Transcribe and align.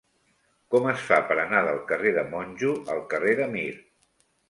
Com 0.75 0.87
es 0.91 1.03
fa 1.09 1.19
per 1.33 1.37
anar 1.43 1.63
del 1.69 1.79
carrer 1.93 2.17
de 2.19 2.25
Monjo 2.35 2.75
al 2.97 3.07
carrer 3.15 3.39
de 3.45 3.51
Mir? 3.57 3.71